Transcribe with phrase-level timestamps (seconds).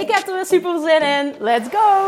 [0.00, 1.34] Ik heb er weer super zin in.
[1.38, 2.06] Let's go!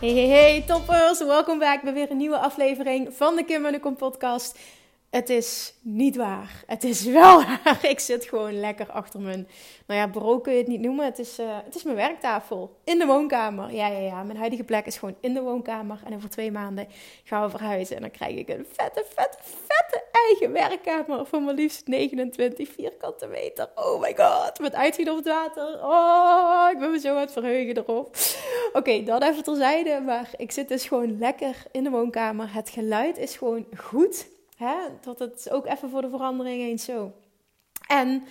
[0.00, 1.18] Hey, hey, hey, toppers!
[1.18, 4.58] Welkom bij weer een nieuwe aflevering van de Kim Munnekom podcast.
[5.16, 6.64] Het is niet waar.
[6.66, 7.78] Het is wel waar.
[7.82, 9.48] Ik zit gewoon lekker achter mijn,
[9.86, 11.04] nou ja, bureau kun je het niet noemen.
[11.04, 13.74] Het is, uh, het is mijn werktafel in de woonkamer.
[13.74, 14.22] Ja, ja, ja.
[14.22, 16.00] Mijn huidige plek is gewoon in de woonkamer.
[16.04, 16.88] En over twee maanden
[17.24, 17.96] gaan we verhuizen.
[17.96, 23.26] En dan krijg ik een vette, vette, vette eigen werkkamer van maar liefst 29 vierkante
[23.26, 23.68] meter.
[23.74, 24.58] Oh my god.
[24.60, 25.80] Met uitzicht op het water.
[25.82, 28.16] Oh, ik ben me zo aan het verheugen erop.
[28.72, 30.00] Oké, dat even terzijde.
[30.00, 32.54] Maar ik zit dus gewoon lekker in de woonkamer.
[32.54, 34.34] Het geluid is gewoon goed.
[34.56, 34.74] Hè?
[35.00, 37.12] Dat het ook even voor de verandering eens zo.
[37.86, 38.22] En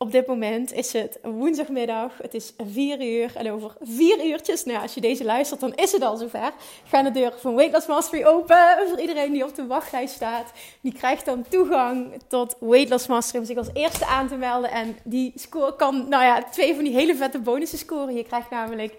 [0.00, 2.18] op dit moment is het woensdagmiddag.
[2.22, 3.36] Het is vier uur.
[3.36, 6.52] En over vier uurtjes, nou als je deze luistert, dan is het al zover.
[6.84, 8.88] Gaan de deuren van Weight Loss Mastery open.
[8.88, 10.52] Voor iedereen die op de wachtlijst staat.
[10.80, 13.38] Die krijgt dan toegang tot Weight Loss Mastery.
[13.40, 14.70] Om zich als eerste aan te melden.
[14.70, 18.14] En die score kan, nou ja, twee van die hele vette bonussen scoren.
[18.14, 18.94] Je krijgt namelijk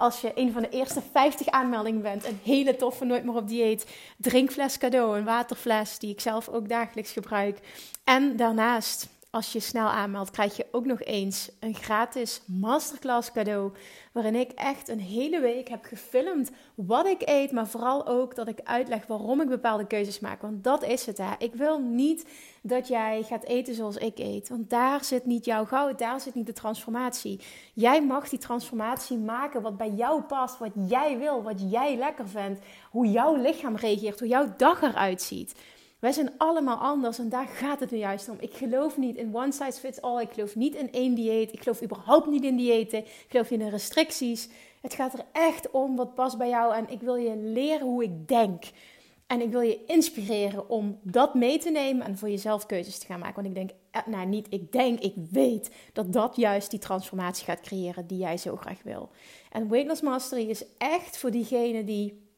[0.00, 2.24] als je een van de eerste 50 aanmeldingen bent.
[2.24, 5.18] Een hele toffe Nooit meer op dieet drinkfles cadeau.
[5.18, 7.58] Een waterfles die ik zelf ook dagelijks gebruik.
[8.04, 13.72] En daarnaast, als je snel aanmeldt, krijg je ook nog eens een gratis masterclass cadeau.
[14.12, 17.52] Waarin ik echt een hele week heb gefilmd wat ik eet.
[17.52, 20.42] Maar vooral ook dat ik uitleg waarom ik bepaalde keuzes maak.
[20.42, 21.32] Want dat is het hè.
[21.38, 22.28] Ik wil niet
[22.62, 24.48] dat jij gaat eten zoals ik eet.
[24.48, 27.40] Want daar zit niet jouw goud, daar zit niet de transformatie.
[27.74, 32.28] Jij mag die transformatie maken wat bij jou past, wat jij wil, wat jij lekker
[32.28, 35.54] vindt, hoe jouw lichaam reageert, hoe jouw dag eruit ziet.
[36.00, 38.36] Wij zijn allemaal anders en daar gaat het nu juist om.
[38.40, 40.20] Ik geloof niet in one size fits all.
[40.20, 41.52] Ik geloof niet in één dieet.
[41.52, 42.98] Ik geloof überhaupt niet in diëten.
[42.98, 44.48] Ik geloof niet in restricties.
[44.80, 48.02] Het gaat er echt om wat past bij jou en ik wil je leren hoe
[48.02, 48.64] ik denk.
[49.26, 53.06] En ik wil je inspireren om dat mee te nemen en voor jezelf keuzes te
[53.06, 53.34] gaan maken.
[53.34, 57.44] Want ik denk, eh, nou niet ik denk, ik weet dat dat juist die transformatie
[57.44, 59.10] gaat creëren die jij zo graag wil.
[59.50, 62.29] En Weight Mastery is echt voor diegenen die,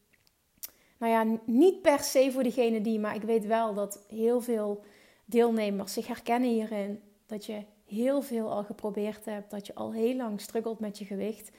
[1.03, 4.85] nou ja, niet per se voor diegenen die, maar ik weet wel dat heel veel
[5.25, 7.01] deelnemers zich herkennen hierin.
[7.27, 11.05] Dat je heel veel al geprobeerd hebt, dat je al heel lang struggelt met je
[11.05, 11.51] gewicht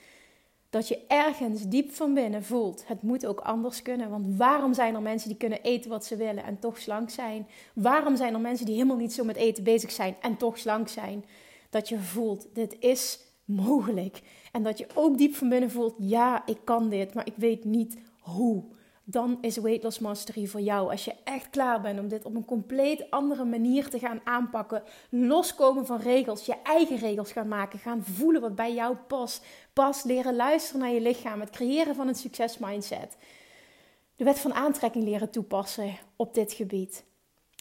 [0.74, 4.10] dat je ergens diep van binnen voelt, het moet ook anders kunnen.
[4.10, 7.48] Want waarom zijn er mensen die kunnen eten wat ze willen en toch slank zijn?
[7.74, 10.88] Waarom zijn er mensen die helemaal niet zo met eten bezig zijn en toch slank
[10.88, 11.26] zijn?
[11.70, 14.22] Dat je voelt, dit is mogelijk.
[14.52, 17.64] En dat je ook diep van binnen voelt, ja, ik kan dit, maar ik weet
[17.64, 18.64] niet hoe
[19.04, 20.92] dan is Weight Loss Mastery voor jou.
[20.92, 24.84] Als je echt klaar bent om dit op een compleet andere manier te gaan aanpakken.
[25.10, 27.80] Loskomen van regels, je eigen regels gaan maken.
[27.80, 29.46] Gaan voelen wat bij jou past.
[29.74, 31.40] Pas leren luisteren naar je lichaam.
[31.40, 33.18] Het creëren van een succesmindset.
[34.16, 37.06] De wet van aantrekking leren toepassen op dit gebied.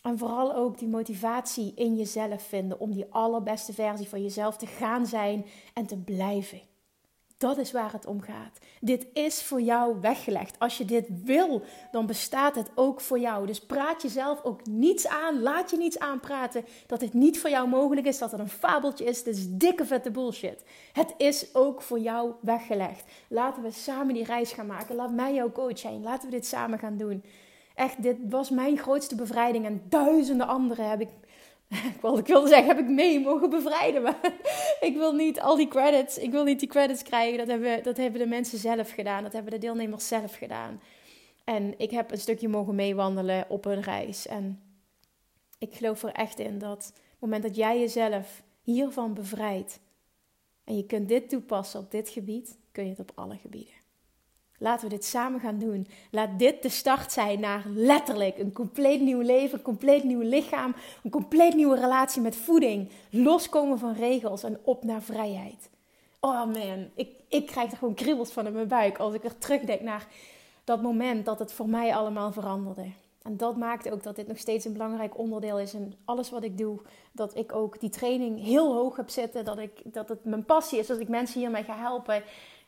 [0.03, 4.67] En vooral ook die motivatie in jezelf vinden om die allerbeste versie van jezelf te
[4.67, 6.61] gaan zijn en te blijven.
[7.43, 8.59] Dat is waar het om gaat.
[8.81, 10.59] Dit is voor jou weggelegd.
[10.59, 13.47] Als je dit wil, dan bestaat het ook voor jou.
[13.47, 15.43] Dus praat jezelf ook niets aan.
[15.43, 19.05] Laat je niets aanpraten dat dit niet voor jou mogelijk is, dat het een fabeltje
[19.05, 19.23] is.
[19.23, 20.65] Dit is dikke vette bullshit.
[20.93, 23.05] Het is ook voor jou weggelegd.
[23.29, 24.95] Laten we samen die reis gaan maken.
[24.95, 26.03] Laat mij jouw coach zijn.
[26.03, 27.25] Laten we dit samen gaan doen.
[27.75, 29.67] Echt, dit was mijn grootste bevrijding.
[29.67, 31.09] En duizenden anderen heb ik
[32.19, 34.03] ik wilde zeggen, heb ik mee mogen bevrijden.
[34.03, 34.35] Maar
[34.81, 37.39] ik wil niet al die credits, ik wil niet die credits krijgen.
[37.39, 39.23] Dat hebben, dat hebben de mensen zelf gedaan.
[39.23, 40.81] Dat hebben de deelnemers zelf gedaan.
[41.45, 44.27] En ik heb een stukje mogen meewandelen op hun reis.
[44.27, 44.63] En
[45.59, 49.81] ik geloof er echt in dat op het moment dat jij jezelf hiervan bevrijdt.
[50.65, 53.81] En je kunt dit toepassen op dit gebied, kun je het op alle gebieden.
[54.62, 55.87] Laten we dit samen gaan doen.
[56.11, 60.75] Laat dit de start zijn naar letterlijk een compleet nieuw leven, een compleet nieuw lichaam,
[61.03, 62.91] een compleet nieuwe relatie met voeding.
[63.11, 65.70] Loskomen van regels en op naar vrijheid.
[66.20, 69.38] Oh man, ik, ik krijg er gewoon kriebels van in mijn buik als ik er
[69.38, 70.06] terugdenk naar
[70.64, 72.91] dat moment dat het voor mij allemaal veranderde.
[73.23, 76.43] En dat maakt ook dat dit nog steeds een belangrijk onderdeel is in alles wat
[76.43, 76.81] ik doe.
[77.12, 79.44] Dat ik ook die training heel hoog heb zitten.
[79.44, 82.23] Dat, ik, dat het mijn passie is, dat ik mensen hiermee ga helpen.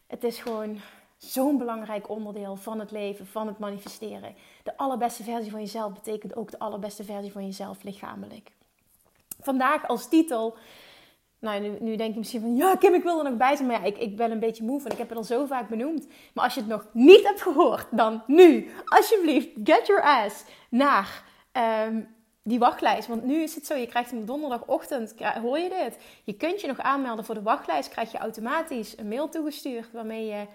[0.07, 0.81] Het is gewoon
[1.25, 4.35] Zo'n belangrijk onderdeel van het leven, van het manifesteren.
[4.63, 8.51] De allerbeste versie van jezelf betekent ook de allerbeste versie van jezelf lichamelijk.
[9.41, 10.57] Vandaag als titel.
[11.39, 13.69] Nou, nu, denk je misschien van ja, Kim, ik wil er nog bij zijn.
[13.69, 14.91] Maar ja, ik, ik ben een beetje moe van.
[14.91, 16.07] Ik heb het al zo vaak benoemd.
[16.35, 21.25] Maar als je het nog niet hebt gehoord, dan nu, alsjeblieft, get your ass naar
[21.53, 22.03] ehm,
[22.47, 23.09] die wachtlijst.
[23.09, 25.99] Want nu is het zo, je krijgt hem donderdagochtend, hoor je dit?
[26.25, 27.89] Je kunt je nog aanmelden voor de wachtlijst.
[27.89, 30.47] Krijg je automatisch een mail toegestuurd waarmee je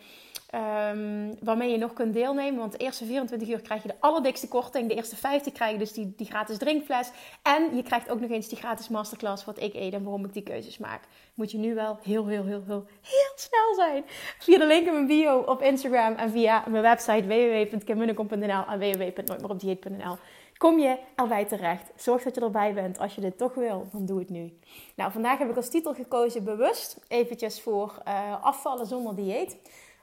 [0.55, 2.59] Um, waarmee je nog kunt deelnemen.
[2.59, 4.87] Want de eerste 24 uur krijg je de allerdikste korting.
[4.87, 7.11] De eerste 50 krijg je dus die, die gratis drinkfles.
[7.41, 10.33] En je krijgt ook nog eens die gratis masterclass wat ik eet en waarom ik
[10.33, 11.03] die keuzes maak.
[11.33, 14.03] Moet je nu wel heel, heel, heel, heel, heel snel zijn.
[14.39, 20.17] Via de link in mijn bio op Instagram en via mijn website www.kimmunnekom.nl en www.nooitmeeropdieet.nl
[20.59, 21.91] kom je erbij terecht.
[21.95, 22.99] Zorg dat je erbij bent.
[22.99, 24.59] Als je dit toch wil, dan doe het nu.
[24.95, 29.57] Nou, vandaag heb ik als titel gekozen bewust eventjes voor uh, afvallen zonder dieet.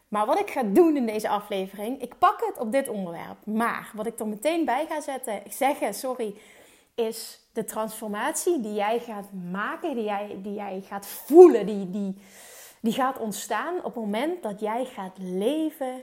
[0.09, 3.47] Maar wat ik ga doen in deze aflevering, ik pak het op dit onderwerp.
[3.47, 6.35] Maar wat ik er meteen bij ga zetten, zeggen, sorry,
[6.95, 12.17] is de transformatie die jij gaat maken, die jij, die jij gaat voelen, die, die,
[12.81, 16.03] die gaat ontstaan op het moment dat jij gaat leven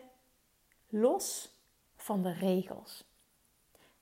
[0.90, 1.52] los
[1.96, 3.13] van de regels.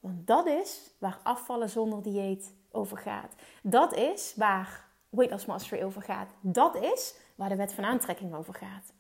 [0.02, 3.34] Want dat is waar afvallen zonder dieet over gaat.
[3.64, 6.30] Dat is waar Weight Mastery over gaat.
[6.42, 8.94] Dat is waar de wet van aantrekking over gaat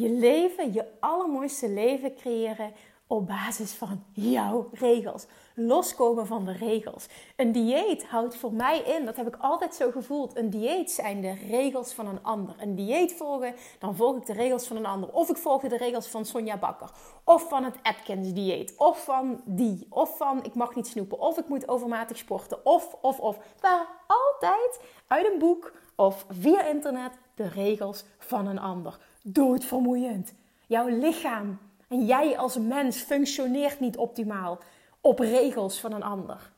[0.00, 2.72] je leven, je allermooiste leven creëren
[3.06, 5.26] op basis van jouw regels.
[5.66, 7.06] Loskomen van de regels.
[7.36, 10.36] Een dieet houdt voor mij in, dat heb ik altijd zo gevoeld.
[10.36, 12.54] Een dieet zijn de regels van een ander.
[12.58, 15.12] Een dieet volgen, dan volg ik de regels van een ander.
[15.12, 16.90] Of ik volg de regels van Sonja Bakker.
[17.24, 18.74] Of van het Atkins dieet.
[18.76, 19.86] Of van die.
[19.90, 21.18] Of van ik mag niet snoepen.
[21.18, 22.66] Of ik moet overmatig sporten.
[22.66, 23.36] Of, of, of.
[23.36, 30.32] Het altijd uit een boek of via internet de regels van een ander doodvermoeiend.
[30.66, 31.58] Jouw lichaam
[31.88, 34.58] en jij als mens functioneert niet optimaal
[35.00, 36.52] op regels van een ander.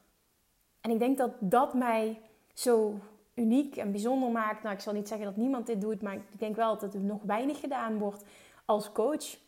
[0.80, 2.20] En ik denk dat dat mij
[2.54, 2.98] zo
[3.34, 4.62] uniek en bijzonder maakt.
[4.62, 7.02] Nou, ik zal niet zeggen dat niemand dit doet, maar ik denk wel dat het
[7.02, 8.24] nog weinig gedaan wordt
[8.64, 9.38] als coach.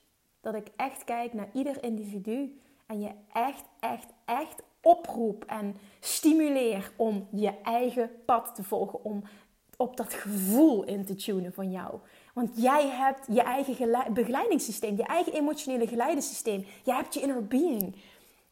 [0.40, 6.92] Dat ik echt kijk naar ieder individu en je echt, echt, echt oproep en stimuleer
[6.96, 9.22] om je eigen pad te volgen, om
[9.76, 11.98] op dat gevoel in te tunen van jou.
[12.34, 16.64] Want jij hebt je eigen begeleidingssysteem, je eigen emotionele geleidensysteem.
[16.84, 17.96] Jij hebt je inner being.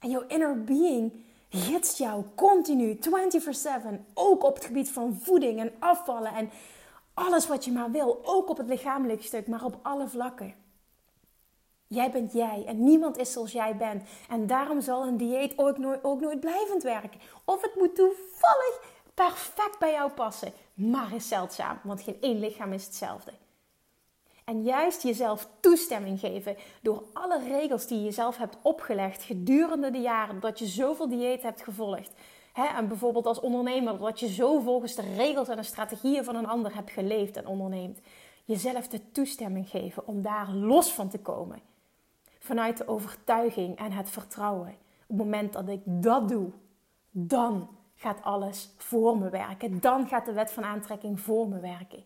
[0.03, 1.13] En jouw inner being
[1.49, 4.07] gidst jou continu, 24/7.
[4.15, 6.51] Ook op het gebied van voeding en afvallen en
[7.15, 8.21] alles wat je maar wil.
[8.25, 10.55] Ook op het lichamelijke stuk, maar op alle vlakken.
[11.87, 14.03] Jij bent jij en niemand is zoals jij bent.
[14.29, 17.21] En daarom zal een dieet ook nooit, ook nooit blijvend werken.
[17.45, 18.81] Of het moet toevallig
[19.15, 23.33] perfect bij jou passen, maar is zeldzaam, want geen één lichaam is hetzelfde.
[24.45, 30.01] En juist jezelf toestemming geven door alle regels die je jezelf hebt opgelegd gedurende de
[30.01, 32.13] jaren dat je zoveel dieet hebt gevolgd.
[32.55, 36.49] en bijvoorbeeld als ondernemer, dat je zo volgens de regels en de strategieën van een
[36.49, 38.01] ander hebt geleefd en onderneemt.
[38.45, 41.61] Jezelf de toestemming geven om daar los van te komen.
[42.39, 44.69] Vanuit de overtuiging en het vertrouwen.
[44.69, 46.51] Op het moment dat ik dat doe,
[47.11, 49.81] dan gaat alles voor me werken.
[49.81, 52.05] Dan gaat de wet van aantrekking voor me werken.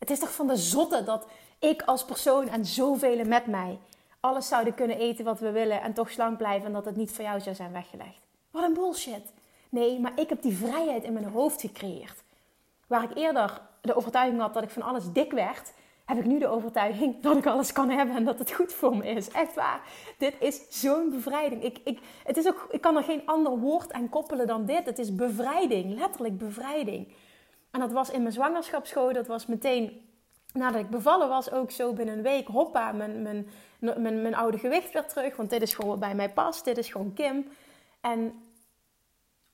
[0.00, 1.26] Het is toch van de zotte dat
[1.58, 3.78] ik als persoon en zoveel met mij
[4.20, 7.10] alles zouden kunnen eten wat we willen en toch slank blijven en dat het niet
[7.10, 8.20] voor jou zou zijn weggelegd.
[8.50, 9.32] Wat een bullshit.
[9.68, 12.22] Nee, maar ik heb die vrijheid in mijn hoofd gecreëerd.
[12.86, 15.72] Waar ik eerder de overtuiging had dat ik van alles dik werd,
[16.04, 18.96] heb ik nu de overtuiging dat ik alles kan hebben en dat het goed voor
[18.96, 19.28] me is.
[19.28, 19.80] Echt waar.
[20.18, 21.62] Dit is zo'n bevrijding.
[21.62, 24.86] Ik, ik, het is ook, ik kan er geen ander woord aan koppelen dan dit.
[24.86, 25.98] Het is bevrijding.
[25.98, 27.08] Letterlijk bevrijding.
[27.70, 29.12] En dat was in mijn zwangerschapsschool.
[29.12, 30.08] Dat was meteen
[30.52, 32.46] nadat ik bevallen was, ook zo binnen een week.
[32.46, 33.48] Hoppa, mijn, mijn,
[33.78, 35.36] mijn, mijn oude gewicht weer terug.
[35.36, 36.64] Want dit is gewoon wat bij mij past.
[36.64, 37.48] Dit is gewoon Kim.
[38.00, 38.42] En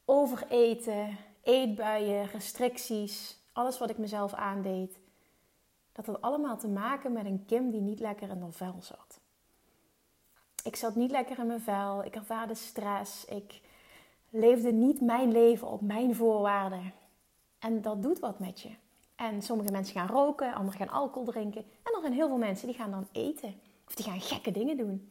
[0.04, 4.98] overeten, eetbuien, restricties, alles wat ik mezelf aandeed.
[5.92, 9.20] Dat had allemaal te maken met een Kim die niet lekker in haar vel zat.
[10.64, 12.04] Ik zat niet lekker in mijn vel.
[12.04, 13.24] Ik ervaarde stress.
[13.24, 13.60] Ik
[14.30, 16.92] leefde niet mijn leven op mijn voorwaarden.
[17.58, 18.70] En dat doet wat met je.
[19.16, 21.60] En sommige mensen gaan roken, anderen gaan alcohol drinken.
[21.60, 23.54] En er zijn heel veel mensen die gaan dan eten.
[23.86, 25.10] Of die gaan gekke dingen doen.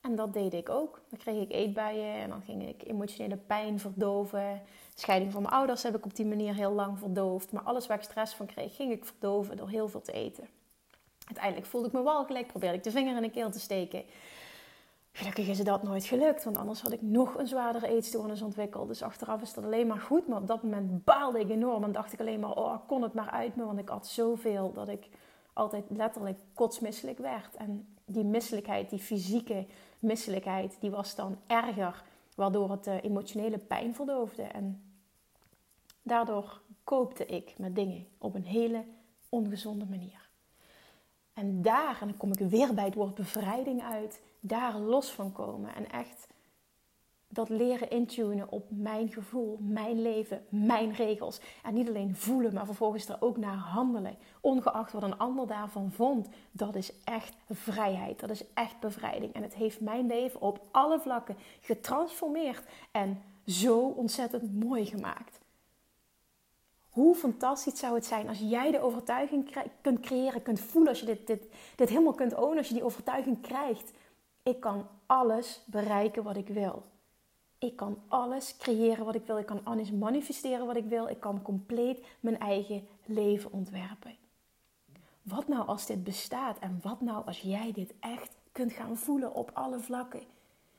[0.00, 1.00] En dat deed ik ook.
[1.08, 4.62] Dan kreeg ik eetbuien en dan ging ik emotionele pijn verdoven.
[4.94, 7.52] scheiding van mijn ouders heb ik op die manier heel lang verdoofd.
[7.52, 10.48] Maar alles waar ik stress van kreeg, ging ik verdoven door heel veel te eten.
[11.26, 14.04] Uiteindelijk voelde ik me walgelijk, probeerde ik de vinger in de keel te steken.
[15.12, 18.88] Gelukkig is dat nooit gelukt, want anders had ik nog een zwaardere eetstoornis ontwikkeld.
[18.88, 20.28] Dus achteraf is dat alleen maar goed.
[20.28, 23.14] Maar op dat moment baalde ik enorm en dacht ik alleen maar, oh, kon het
[23.14, 23.64] maar uit me.
[23.64, 25.08] Want ik had zoveel dat ik
[25.52, 27.56] altijd letterlijk kotsmisselijk werd.
[27.56, 29.66] En die misselijkheid, die fysieke
[29.98, 32.02] misselijkheid, die was dan erger,
[32.34, 34.42] waardoor het uh, emotionele pijn verdoofde.
[34.42, 34.82] En
[36.02, 38.84] daardoor koopte ik met dingen op een hele
[39.28, 40.28] ongezonde manier.
[41.32, 45.32] En daar, en dan kom ik weer bij het woord bevrijding uit, daar los van
[45.32, 46.26] komen en echt
[47.32, 51.40] dat leren intunen op mijn gevoel, mijn leven, mijn regels.
[51.62, 54.16] En niet alleen voelen, maar vervolgens er ook naar handelen.
[54.40, 56.28] Ongeacht wat een ander daarvan vond.
[56.50, 58.20] Dat is echt vrijheid.
[58.20, 59.32] Dat is echt bevrijding.
[59.32, 62.64] En het heeft mijn leven op alle vlakken getransformeerd.
[62.90, 65.40] En zo ontzettend mooi gemaakt.
[66.90, 71.06] Hoe fantastisch zou het zijn als jij de overtuiging kunt creëren, kunt voelen, als je
[71.06, 71.42] dit, dit,
[71.76, 73.92] dit helemaal kunt ownen, als je die overtuiging krijgt.
[74.42, 76.82] Ik kan alles bereiken wat ik wil.
[77.58, 79.38] Ik kan alles creëren wat ik wil.
[79.38, 81.08] Ik kan alles manifesteren wat ik wil.
[81.08, 84.16] Ik kan compleet mijn eigen leven ontwerpen.
[85.22, 89.34] Wat nou als dit bestaat en wat nou als jij dit echt kunt gaan voelen
[89.34, 90.22] op alle vlakken?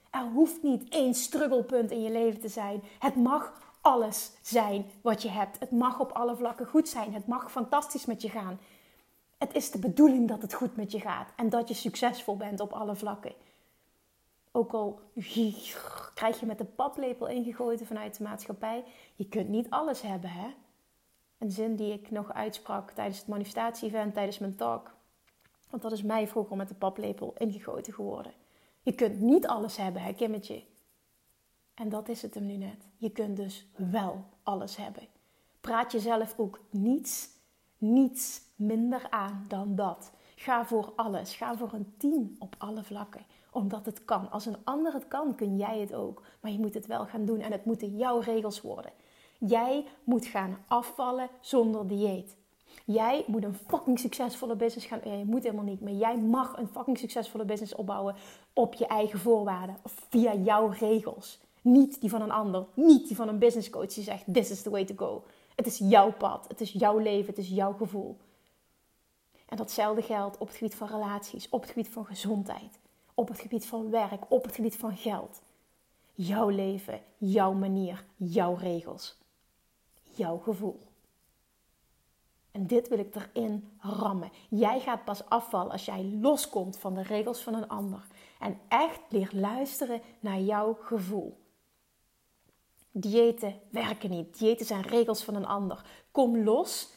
[0.10, 2.84] Er hoeft niet één struggelpunt in je leven te zijn.
[3.00, 5.60] Het mag alles zijn wat je hebt.
[5.60, 7.14] Het mag op alle vlakken goed zijn.
[7.14, 8.60] Het mag fantastisch met je gaan.
[9.38, 12.60] Het is de bedoeling dat het goed met je gaat en dat je succesvol bent
[12.60, 13.34] op alle vlakken.
[14.56, 15.00] Ook al
[16.14, 18.84] krijg je met de paplepel ingegoten vanuit de maatschappij,
[19.16, 20.48] je kunt niet alles hebben, hè?
[21.38, 24.92] Een zin die ik nog uitsprak tijdens het manifestatie-event, tijdens mijn talk.
[25.70, 28.34] Want dat is mij vroeger met de paplepel ingegoten geworden.
[28.82, 30.64] Je kunt niet alles hebben, hè, Kimmetje?
[31.74, 32.88] En dat is het hem nu net.
[32.98, 35.08] Je kunt dus wel alles hebben.
[35.62, 37.30] Praat jezelf ook niets,
[37.78, 40.12] niets minder aan dan dat.
[40.36, 41.36] Ga voor alles.
[41.36, 44.32] Ga voor een tien op alle vlakken omdat het kan.
[44.32, 46.22] Als een ander het kan, kun jij het ook.
[46.40, 48.92] Maar je moet het wel gaan doen en het moeten jouw regels worden.
[49.38, 52.36] Jij moet gaan afvallen zonder dieet.
[52.86, 55.18] Jij moet een fucking succesvolle business gaan.
[55.18, 58.16] Je moet helemaal niet, maar jij mag een fucking succesvolle business opbouwen
[58.54, 59.78] op je eigen voorwaarden.
[59.84, 61.40] Of via jouw regels.
[61.62, 62.66] Niet die van een ander.
[62.74, 65.24] Niet die van een business coach die zegt: This is the way to go.
[65.56, 66.46] Het is jouw pad.
[66.48, 67.26] Het is jouw leven.
[67.26, 68.18] Het is jouw gevoel.
[69.46, 72.82] En datzelfde geldt op het gebied van relaties, op het gebied van gezondheid
[73.14, 75.42] op het gebied van werk, op het gebied van geld.
[76.14, 79.18] Jouw leven, jouw manier, jouw regels,
[80.04, 80.92] jouw gevoel.
[82.52, 84.32] En dit wil ik erin rammen.
[84.50, 88.08] Jij gaat pas afvallen als jij loskomt van de regels van een ander
[88.40, 91.42] en echt leert luisteren naar jouw gevoel.
[92.92, 94.40] Diëten werken niet.
[94.40, 95.86] Diëten zijn regels van een ander.
[96.12, 96.90] Kom los,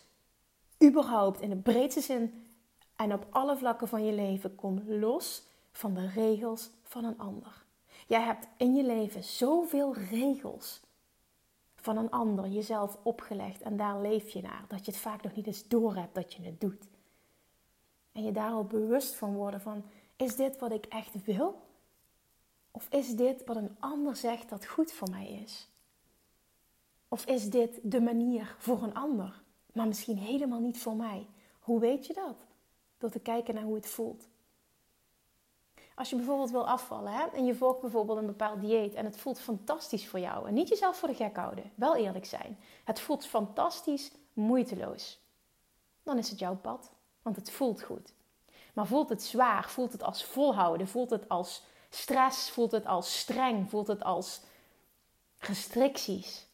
[0.85, 2.47] überhaupt in de breedste zin
[2.97, 4.55] en op alle vlakken van je leven.
[4.55, 5.43] Kom los
[5.76, 7.64] van de regels van een ander.
[8.06, 10.80] Jij hebt in je leven zoveel regels
[11.75, 15.35] van een ander jezelf opgelegd en daar leef je naar, dat je het vaak nog
[15.35, 16.88] niet eens doorhebt dat je het doet.
[18.12, 19.85] En je daarop bewust van worden van,
[20.16, 21.62] is dit wat ik echt wil?
[22.71, 25.68] Of is dit wat een ander zegt dat goed voor mij is?
[27.09, 29.42] Of is dit de manier voor een ander,
[29.73, 31.26] maar misschien helemaal niet voor mij?
[31.61, 32.37] Hoe weet je dat?
[32.99, 34.28] Door te kijken naar hoe het voelt.
[35.97, 39.17] Als je bijvoorbeeld wil afvallen hè, en je volgt bijvoorbeeld een bepaald dieet en het
[39.17, 40.49] voelt fantastisch voor jou.
[40.49, 42.59] En niet jezelf voor de gek houden, wel eerlijk zijn.
[42.85, 45.21] Het voelt fantastisch, moeiteloos.
[46.03, 46.91] Dan is het jouw pad,
[47.23, 48.12] want het voelt goed.
[48.73, 53.19] Maar voelt het zwaar, voelt het als volhouden, voelt het als stress, voelt het als
[53.19, 54.41] streng, voelt het als
[55.38, 56.47] restricties.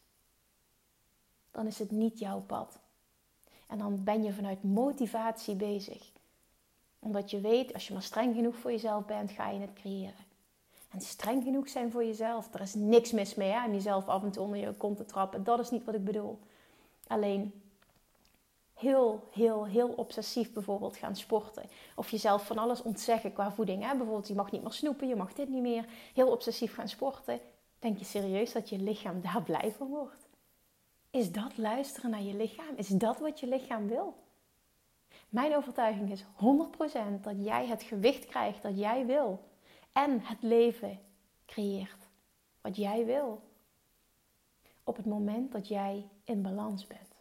[1.51, 2.79] Dan is het niet jouw pad.
[3.67, 6.12] En dan ben je vanuit motivatie bezig
[7.03, 10.25] omdat je weet, als je maar streng genoeg voor jezelf bent, ga je het creëren.
[10.89, 14.23] En streng genoeg zijn voor jezelf, er is niks mis mee hè, om jezelf af
[14.23, 15.43] en toe onder je kont te trappen.
[15.43, 16.39] Dat is niet wat ik bedoel.
[17.07, 17.63] Alleen
[18.73, 21.63] heel, heel, heel obsessief bijvoorbeeld gaan sporten.
[21.95, 23.83] Of jezelf van alles ontzeggen qua voeding.
[23.83, 23.95] Hè?
[23.95, 25.85] Bijvoorbeeld, je mag niet meer snoepen, je mag dit niet meer.
[26.13, 27.39] Heel obsessief gaan sporten.
[27.79, 30.27] Denk je serieus dat je lichaam daar blij van wordt?
[31.09, 32.75] Is dat luisteren naar je lichaam?
[32.75, 34.22] Is dat wat je lichaam wil?
[35.33, 39.49] Mijn overtuiging is 100% dat jij het gewicht krijgt dat jij wil.
[39.91, 40.99] En het leven
[41.45, 42.07] creëert
[42.61, 43.41] wat jij wil.
[44.83, 47.15] Op het moment dat jij in balans bent.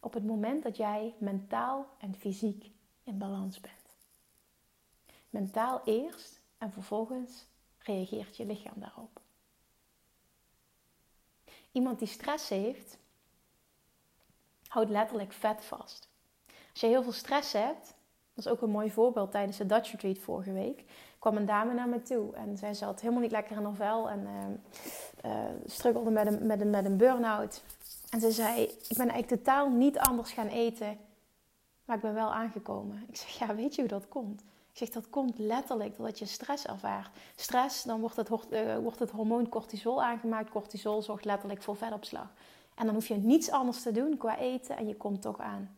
[0.00, 2.70] Op het moment dat jij mentaal en fysiek
[3.02, 3.96] in balans bent.
[5.30, 7.46] Mentaal eerst en vervolgens
[7.78, 9.20] reageert je lichaam daarop.
[11.72, 12.98] Iemand die stress heeft,
[14.70, 16.08] houdt letterlijk vet vast.
[16.46, 17.94] Als je heel veel stress hebt,
[18.34, 20.84] dat is ook een mooi voorbeeld tijdens de Dutch Retreat vorige week,
[21.18, 24.10] kwam een dame naar me toe en zij zat helemaal niet lekker in haar vel
[24.10, 24.26] en
[25.24, 25.32] uh,
[25.64, 27.62] struggelde met een, met een, met een burn-out.
[28.10, 30.98] En ze zei, ik ben eigenlijk totaal niet anders gaan eten
[31.84, 33.04] Maar ik ben wel aangekomen.
[33.08, 34.40] Ik zeg, ja, weet je hoe dat komt?
[34.72, 37.10] Ik zeg, dat komt letterlijk doordat je stress ervaart.
[37.34, 40.50] Stress, dan wordt het, uh, wordt het hormoon cortisol aangemaakt.
[40.50, 42.28] Cortisol zorgt letterlijk voor vetopslag.
[42.80, 45.76] En dan hoef je niets anders te doen qua eten en je komt toch aan.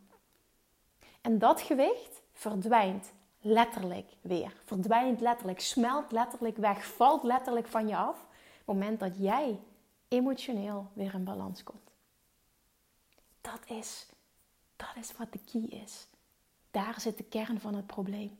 [1.21, 4.53] En dat gewicht verdwijnt letterlijk weer.
[4.65, 8.17] Verdwijnt letterlijk, smelt letterlijk weg, valt letterlijk van je af.
[8.21, 9.61] Op het moment dat jij
[10.09, 11.91] emotioneel weer in balans komt.
[13.41, 14.07] Dat is,
[14.77, 16.07] dat is wat de key is.
[16.71, 18.39] Daar zit de kern van het probleem.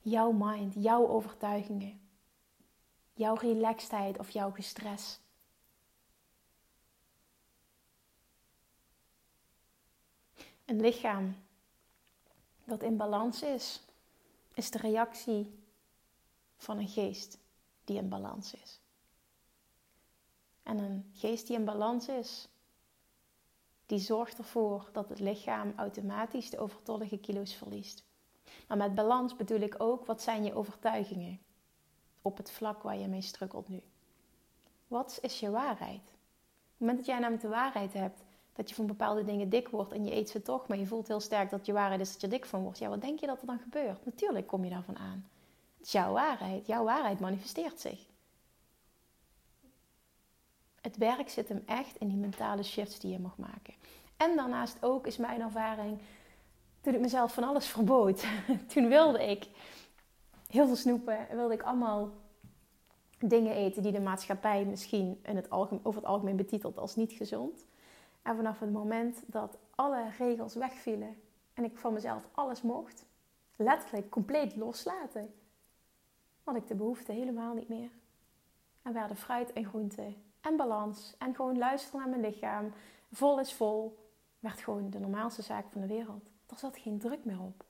[0.00, 2.00] Jouw mind, jouw overtuigingen,
[3.12, 5.20] jouw relaxedheid of jouw gestres.
[10.70, 11.36] Een lichaam
[12.64, 13.82] dat in balans is,
[14.54, 15.64] is de reactie
[16.56, 17.38] van een geest
[17.84, 18.80] die in balans is.
[20.62, 22.48] En een geest die in balans is,
[23.86, 28.04] die zorgt ervoor dat het lichaam automatisch de overtollige kilo's verliest.
[28.68, 31.40] Maar met balans bedoel ik ook, wat zijn je overtuigingen
[32.22, 33.82] op het vlak waar je mee strukkelt nu?
[34.88, 36.02] Wat is je waarheid?
[36.02, 38.22] Op het moment dat jij namelijk de waarheid hebt,
[38.52, 41.08] dat je van bepaalde dingen dik wordt en je eet ze toch, maar je voelt
[41.08, 42.78] heel sterk dat je waarheid is dat je dik van wordt.
[42.78, 44.04] Ja, wat denk je dat er dan gebeurt?
[44.04, 45.28] Natuurlijk kom je daarvan aan.
[45.76, 46.66] Het is jouw waarheid.
[46.66, 48.06] Jouw waarheid manifesteert zich.
[50.80, 53.74] Het werk zit hem echt in die mentale shifts die je mag maken.
[54.16, 55.98] En daarnaast ook is mijn ervaring,
[56.80, 58.24] toen ik mezelf van alles verbood,
[58.72, 59.48] toen wilde ik
[60.48, 62.10] heel veel snoepen, wilde ik allemaal
[63.18, 67.12] dingen eten die de maatschappij misschien in het algemeen, over het algemeen betitelt als niet
[67.12, 67.64] gezond.
[68.22, 71.20] En vanaf het moment dat alle regels wegvielen
[71.54, 73.04] en ik van mezelf alles mocht,
[73.56, 75.34] letterlijk compleet loslaten,
[76.44, 77.90] had ik de behoefte helemaal niet meer.
[78.82, 82.72] En werden fruit en groenten en balans en gewoon luisteren naar mijn lichaam,
[83.12, 83.98] vol is vol,
[84.38, 86.30] werd gewoon de normaalste zaak van de wereld.
[86.46, 87.64] Er zat geen druk meer op.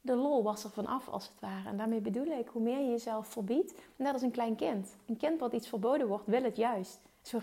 [0.00, 1.68] De lol was er vanaf als het ware.
[1.68, 4.96] En daarmee bedoel ik, hoe meer je jezelf verbiedt, net als een klein kind.
[5.06, 7.00] Een kind wat iets verboden wordt, wil het juist.
[7.22, 7.40] Zo,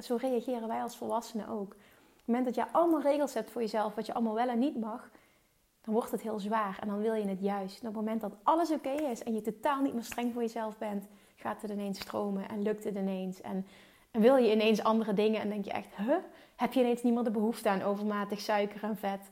[0.00, 1.72] zo reageren wij als volwassenen ook.
[1.72, 4.58] Op het moment dat je allemaal regels hebt voor jezelf, wat je allemaal wel en
[4.58, 5.10] niet mag,
[5.80, 7.78] dan wordt het heel zwaar en dan wil je het juist.
[7.78, 10.78] Op het moment dat alles oké is en je totaal niet meer streng voor jezelf
[10.78, 13.40] bent, gaat het ineens stromen en lukt het ineens.
[13.40, 13.66] En,
[14.10, 16.16] en wil je ineens andere dingen en denk je echt, huh?
[16.56, 19.30] Heb je ineens niet meer de behoefte aan overmatig suiker en vet?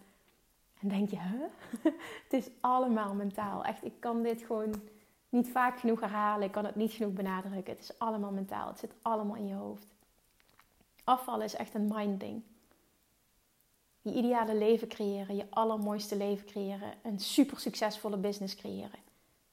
[0.81, 1.43] En denk je, huh?
[2.25, 3.65] het is allemaal mentaal.
[3.65, 4.75] Echt, ik kan dit gewoon
[5.31, 6.47] niet vaak genoeg herhalen.
[6.47, 7.73] Ik kan het niet genoeg benadrukken.
[7.73, 8.69] Het is allemaal mentaal.
[8.69, 9.87] Het zit allemaal in je hoofd.
[11.05, 12.43] Afvallen is echt een mind ding.
[14.03, 18.99] Je ideale leven creëren, je allermooiste leven creëren, een super succesvolle business creëren,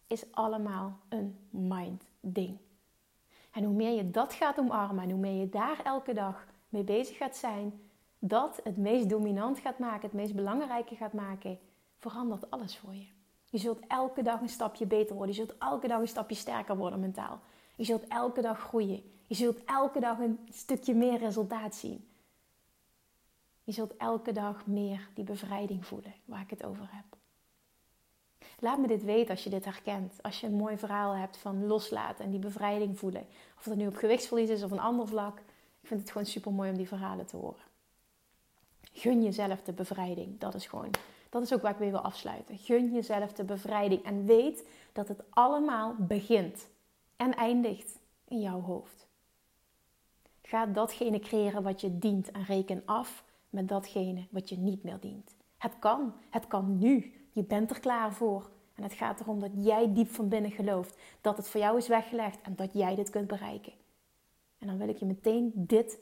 [0.08, 2.58] is allemaal een mind ding.
[3.52, 6.84] En hoe meer je dat gaat omarmen en hoe meer je daar elke dag mee
[6.84, 7.82] bezig gaat zijn,
[8.20, 11.60] dat het meest dominant gaat maken, het meest belangrijke gaat maken,
[11.98, 13.17] verandert alles voor je.
[13.58, 15.36] Je zult elke dag een stapje beter worden.
[15.36, 17.40] Je zult elke dag een stapje sterker worden mentaal.
[17.76, 19.12] Je zult elke dag groeien.
[19.28, 22.08] Je zult elke dag een stukje meer resultaat zien.
[23.64, 27.06] Je zult elke dag meer die bevrijding voelen waar ik het over heb.
[28.60, 30.24] Laat me dit weten als je dit herkent.
[30.24, 33.26] Als je een mooi verhaal hebt van loslaten en die bevrijding voelen.
[33.58, 35.38] Of dat nu op gewichtsverlies is of een ander vlak.
[35.82, 37.64] Ik vind het gewoon super mooi om die verhalen te horen.
[38.94, 40.40] Gun jezelf de bevrijding.
[40.40, 40.92] Dat is gewoon,
[41.30, 42.58] dat is ook waar ik weer wil afsluiten.
[42.58, 46.70] Gun jezelf de bevrijding en weet dat het allemaal begint
[47.16, 49.08] en eindigt in jouw hoofd.
[50.42, 55.00] Ga datgene creëren wat je dient en reken af met datgene wat je niet meer
[55.00, 55.36] dient.
[55.58, 57.14] Het kan, het kan nu.
[57.32, 58.50] Je bent er klaar voor.
[58.74, 61.88] En het gaat erom dat jij diep van binnen gelooft dat het voor jou is
[61.88, 63.74] weggelegd en dat jij dit kunt bereiken.
[64.58, 66.00] En dan wil ik je meteen dit,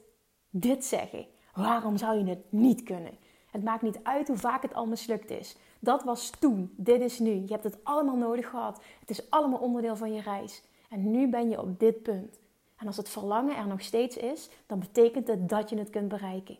[0.49, 1.25] dit zeggen.
[1.53, 3.17] Waarom zou je het niet kunnen?
[3.55, 5.55] Het maakt niet uit hoe vaak het al mislukt is.
[5.79, 7.31] Dat was toen, dit is nu.
[7.31, 8.81] Je hebt het allemaal nodig gehad.
[8.99, 10.63] Het is allemaal onderdeel van je reis.
[10.89, 12.39] En nu ben je op dit punt.
[12.75, 16.07] En als het verlangen er nog steeds is, dan betekent het dat je het kunt
[16.07, 16.57] bereiken.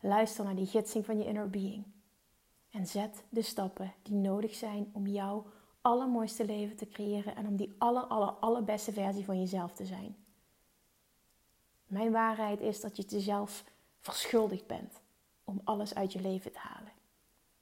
[0.00, 1.84] Luister naar die gidsing van je inner being.
[2.70, 5.46] En zet de stappen die nodig zijn om jouw
[5.80, 10.16] allermooiste leven te creëren en om die aller, aller, allerbeste versie van jezelf te zijn.
[11.86, 13.64] Mijn waarheid is dat je jezelf
[14.00, 15.00] verschuldigd bent
[15.44, 16.92] om alles uit je leven te halen.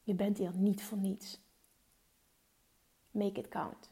[0.03, 1.41] Je bent hier niet voor niets.
[3.11, 3.91] Make it count.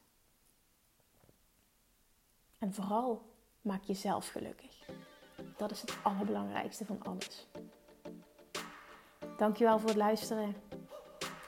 [2.58, 3.22] En vooral
[3.60, 4.88] maak jezelf gelukkig.
[5.56, 7.46] Dat is het allerbelangrijkste van alles.
[9.36, 10.54] Dankjewel voor het luisteren.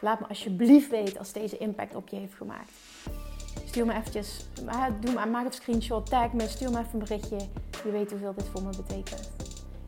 [0.01, 2.71] Laat me alsjeblieft weten als deze impact op je heeft gemaakt.
[3.65, 7.39] Stuur me eventjes, maar, maak een screenshot, tag me, stuur me even een berichtje.
[7.85, 9.40] Je weet hoeveel dit voor me betekent.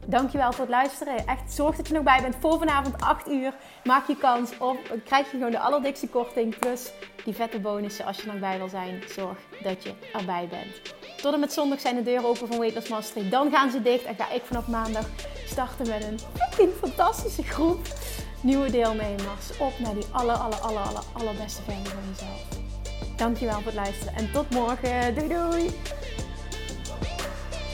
[0.07, 1.27] Dankjewel voor het luisteren.
[1.27, 3.55] Echt, zorg dat je nog bij bent voor vanavond 8 uur.
[3.85, 6.59] Maak je kans op, krijg je gewoon de allerdikste korting.
[6.59, 6.93] Plus
[7.25, 9.03] die vette bonussen als je nog bij wil zijn.
[9.09, 10.95] Zorg dat je erbij bent.
[11.17, 13.29] Tot en met zondag zijn de deuren open van Weightless Mastery.
[13.29, 15.07] Dan gaan ze dicht en ga ik vanaf maandag
[15.47, 17.87] starten met een fucking fantastische groep
[18.43, 19.59] nieuwe deelnemers.
[19.59, 22.61] Op naar die aller, aller, aller, aller, allerbeste versie van jezelf.
[23.17, 25.15] Dankjewel voor het luisteren en tot morgen.
[25.15, 25.71] Doei doei!